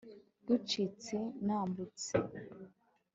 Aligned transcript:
rucitse 0.47 1.15
nambutse 1.45 2.11